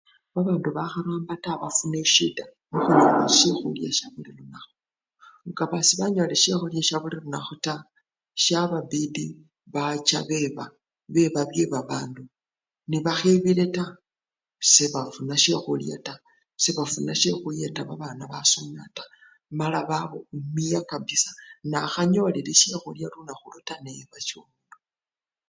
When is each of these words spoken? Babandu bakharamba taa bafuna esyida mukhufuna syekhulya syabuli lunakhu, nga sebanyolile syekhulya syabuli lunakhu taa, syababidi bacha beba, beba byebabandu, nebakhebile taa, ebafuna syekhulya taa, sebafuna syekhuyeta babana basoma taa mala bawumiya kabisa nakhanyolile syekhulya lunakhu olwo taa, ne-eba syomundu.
Babandu 0.33 0.69
bakharamba 0.77 1.33
taa 1.43 1.61
bafuna 1.61 1.97
esyida 2.05 2.45
mukhufuna 2.73 3.25
syekhulya 3.37 3.89
syabuli 3.97 4.31
lunakhu, 4.37 4.71
nga 5.49 5.65
sebanyolile 5.87 6.35
syekhulya 6.43 6.81
syabuli 6.87 7.15
lunakhu 7.23 7.53
taa, 7.65 7.87
syababidi 8.43 9.27
bacha 9.73 10.19
beba, 10.29 10.65
beba 11.13 11.41
byebabandu, 11.51 12.23
nebakhebile 12.89 13.65
taa, 13.75 13.91
ebafuna 14.83 15.35
syekhulya 15.43 15.95
taa, 16.05 16.21
sebafuna 16.63 17.13
syekhuyeta 17.21 17.81
babana 17.89 18.23
basoma 18.31 18.83
taa 18.97 19.11
mala 19.57 19.79
bawumiya 19.89 20.79
kabisa 20.91 21.29
nakhanyolile 21.71 22.51
syekhulya 22.61 23.05
lunakhu 23.13 23.43
olwo 23.47 23.59
taa, 23.67 23.81
ne-eba 23.83 24.17
syomundu. 24.27 24.77